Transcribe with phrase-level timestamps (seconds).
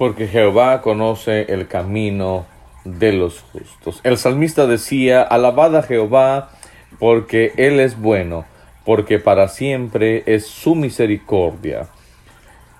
[0.00, 2.46] porque Jehová conoce el camino
[2.86, 4.00] de los justos.
[4.02, 6.52] El salmista decía, alabad a Jehová
[6.98, 8.46] porque Él es bueno,
[8.86, 11.88] porque para siempre es su misericordia.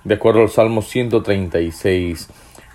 [0.03, 2.27] De acuerdo al Salmo 136,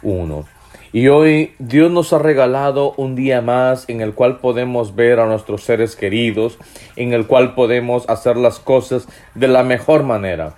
[0.02, 0.44] 1.
[0.92, 5.26] Y hoy Dios nos ha regalado un día más en el cual podemos ver a
[5.26, 6.56] nuestros seres queridos,
[6.94, 10.54] en el cual podemos hacer las cosas de la mejor manera,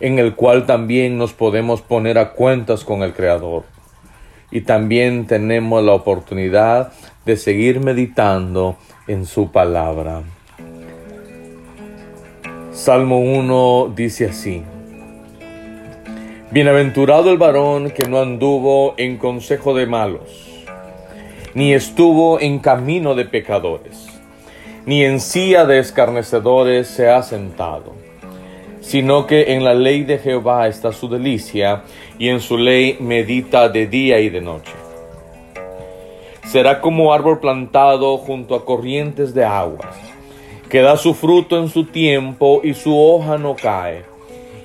[0.00, 3.64] en el cual también nos podemos poner a cuentas con el Creador.
[4.50, 6.92] Y también tenemos la oportunidad
[7.24, 10.22] de seguir meditando en su palabra.
[12.72, 14.62] Salmo 1 dice así.
[16.50, 20.64] Bienaventurado el varón que no anduvo en consejo de malos,
[21.54, 24.08] ni estuvo en camino de pecadores,
[24.84, 27.94] ni en silla de escarnecedores se ha sentado,
[28.80, 31.84] sino que en la ley de Jehová está su delicia,
[32.18, 34.72] y en su ley medita de día y de noche.
[36.46, 39.96] Será como árbol plantado junto a corrientes de aguas,
[40.68, 44.10] que da su fruto en su tiempo y su hoja no cae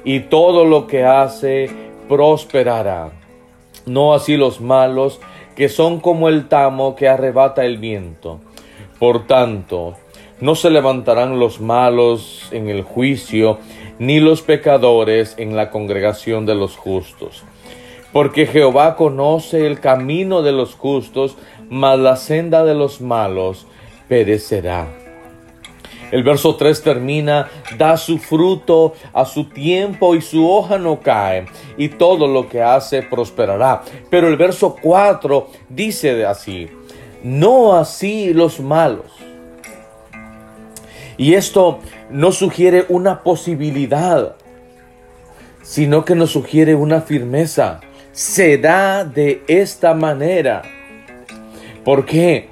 [0.05, 1.69] y todo lo que hace
[2.07, 3.11] prosperará.
[3.85, 5.19] No así los malos,
[5.55, 8.39] que son como el tamo que arrebata el viento.
[8.99, 9.95] Por tanto,
[10.41, 13.59] no se levantarán los malos en el juicio,
[13.99, 17.43] ni los pecadores en la congregación de los justos.
[18.11, 21.35] Porque Jehová conoce el camino de los justos,
[21.69, 23.67] mas la senda de los malos
[24.07, 24.87] perecerá.
[26.11, 31.45] El verso 3 termina, da su fruto a su tiempo y su hoja no cae,
[31.77, 33.83] y todo lo que hace prosperará.
[34.09, 36.69] Pero el verso 4 dice así,
[37.23, 39.24] no así los malos.
[41.17, 44.35] Y esto no sugiere una posibilidad,
[45.61, 47.79] sino que nos sugiere una firmeza.
[48.11, 50.61] Será de esta manera.
[51.83, 52.49] ¿Por qué?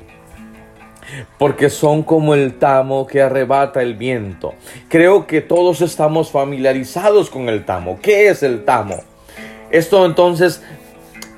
[1.37, 4.53] porque son como el tamo que arrebata el viento.
[4.89, 7.99] Creo que todos estamos familiarizados con el tamo.
[8.01, 8.97] ¿Qué es el tamo?
[9.69, 10.61] Esto entonces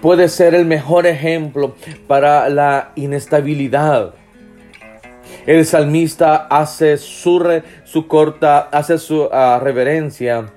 [0.01, 1.75] puede ser el mejor ejemplo
[2.07, 4.13] para la inestabilidad.
[5.45, 10.47] El salmista hace su, su corta, hace su ah, reverencia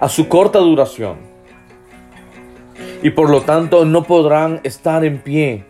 [0.00, 1.16] a su corta duración.
[3.02, 5.64] Y por lo tanto no podrán estar en pie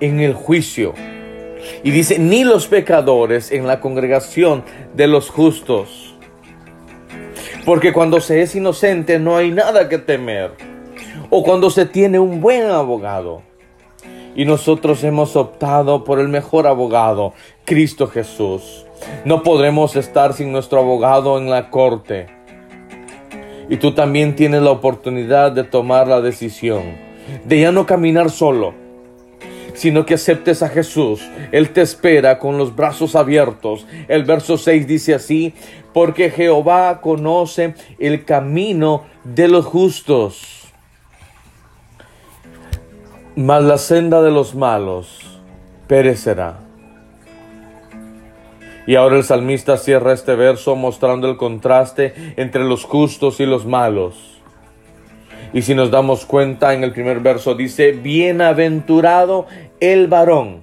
[0.00, 0.94] en el juicio
[1.82, 4.64] y dice, ni los pecadores en la congregación
[4.94, 6.14] de los justos.
[7.64, 10.52] Porque cuando se es inocente no hay nada que temer.
[11.28, 13.42] O cuando se tiene un buen abogado.
[14.36, 17.32] Y nosotros hemos optado por el mejor abogado,
[17.64, 18.86] Cristo Jesús.
[19.24, 22.26] No podremos estar sin nuestro abogado en la corte.
[23.68, 27.10] Y tú también tienes la oportunidad de tomar la decisión
[27.44, 28.74] de ya no caminar solo,
[29.74, 31.22] sino que aceptes a Jesús.
[31.52, 33.86] Él te espera con los brazos abiertos.
[34.08, 35.54] El verso 6 dice así,
[35.92, 40.59] porque Jehová conoce el camino de los justos,
[43.40, 45.40] mas la senda de los malos
[45.86, 46.58] perecerá.
[48.86, 53.64] Y ahora el salmista cierra este verso mostrando el contraste entre los justos y los
[53.64, 54.42] malos.
[55.54, 59.46] Y si nos damos cuenta, en el primer verso dice, bienaventurado
[59.80, 60.60] el varón.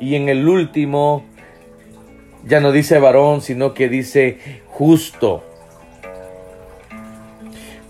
[0.00, 1.24] Y en el último,
[2.44, 5.44] ya no dice varón, sino que dice justo.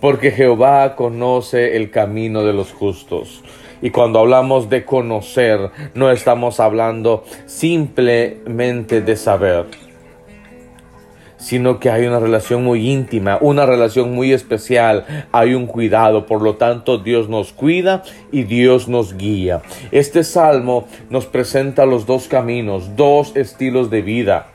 [0.03, 3.43] Porque Jehová conoce el camino de los justos.
[3.83, 9.67] Y cuando hablamos de conocer, no estamos hablando simplemente de saber
[11.43, 16.41] sino que hay una relación muy íntima, una relación muy especial, hay un cuidado, por
[16.41, 19.61] lo tanto Dios nos cuida y Dios nos guía.
[19.91, 24.53] Este salmo nos presenta los dos caminos, dos estilos de vida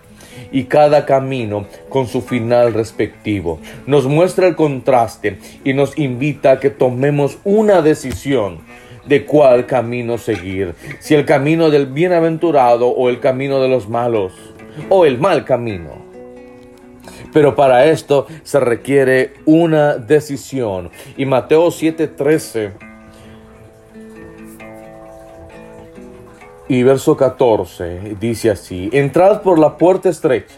[0.49, 3.59] y cada camino con su final respectivo.
[3.85, 8.59] Nos muestra el contraste y nos invita a que tomemos una decisión
[9.07, 14.33] de cuál camino seguir, si el camino del bienaventurado o el camino de los malos
[14.89, 16.05] o el mal camino.
[17.33, 20.89] Pero para esto se requiere una decisión.
[21.17, 22.71] Y Mateo 7:13
[26.69, 30.55] y verso 14 dice así, entrad por la puerta estrecha,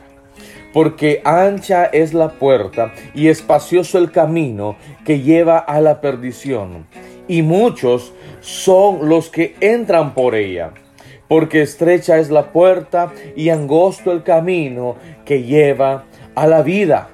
[0.74, 4.76] porque ancha es la puerta y espacioso el camino
[5.06, 6.88] que lleva a la perdición,
[7.28, 10.72] y muchos son los que entran por ella
[11.30, 16.06] porque estrecha es la puerta y angosto el camino que lleva
[16.36, 17.10] a la vida,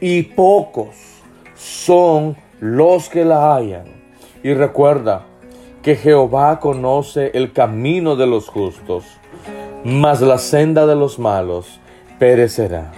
[0.00, 0.94] y pocos
[1.56, 3.84] son los que la hayan.
[4.44, 5.24] Y recuerda
[5.82, 9.04] que Jehová conoce el camino de los justos,
[9.82, 11.80] mas la senda de los malos
[12.18, 12.92] perecerá.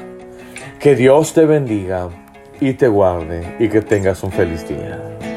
[0.81, 2.09] Que Dios te bendiga
[2.61, 5.30] y te guarde y que tengas un feliz día.